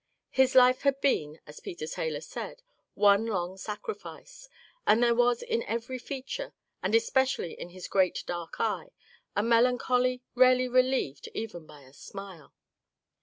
His 0.31 0.55
life 0.55 0.81
had 0.81 0.99
been, 0.99 1.39
as 1.45 1.59
Peter 1.59 1.85
Taylor 1.85 2.21
said, 2.21 2.57
^^ 2.57 2.59
one 2.95 3.27
long 3.27 3.55
sacrifice," 3.55 4.49
and 4.87 5.03
there 5.03 5.13
was 5.13 5.43
in 5.43 5.61
every 5.65 5.99
feature, 5.99 6.55
and 6.81 6.95
especially 6.95 7.53
in 7.53 7.69
his 7.69 7.87
great 7.87 8.23
dark 8.25 8.59
eye, 8.59 8.93
a 9.35 9.43
melancholy 9.43 10.23
rarely 10.33 10.67
relieved 10.67 11.29
even 11.35 11.67
by 11.67 11.81
a 11.83 11.93
smile. 11.93 12.51